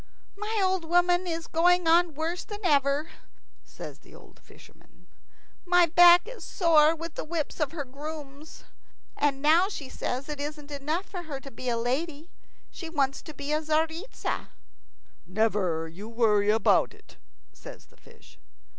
"My 0.35 0.59
old 0.63 0.83
woman 0.83 1.27
is 1.27 1.45
going 1.45 1.87
on 1.87 2.15
worse 2.15 2.43
than 2.43 2.61
ever," 2.63 3.11
says 3.63 3.99
the 3.99 4.15
old 4.15 4.39
fisherman. 4.39 5.05
"My 5.63 5.85
back 5.85 6.27
is 6.27 6.43
sore 6.43 6.95
with 6.95 7.13
the 7.13 7.23
whips 7.23 7.59
of 7.59 7.71
her 7.71 7.85
grooms. 7.85 8.63
And 9.15 9.43
now 9.43 9.69
she 9.69 9.89
says 9.89 10.27
it 10.27 10.39
isn't 10.39 10.71
enough 10.71 11.05
for 11.05 11.21
her 11.21 11.39
to 11.41 11.51
be 11.51 11.69
a 11.69 11.77
lady; 11.77 12.31
she 12.71 12.89
wants 12.89 13.21
to 13.21 13.33
be 13.35 13.51
a 13.53 13.61
Tzaritza." 13.61 14.47
"Never 15.27 15.87
you 15.87 16.09
worry 16.09 16.49
about 16.49 16.95
it," 16.95 17.17
says 17.53 17.85
the 17.85 17.97
fish. 17.97 18.39